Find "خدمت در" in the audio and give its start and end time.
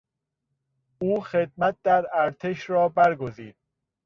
1.21-2.05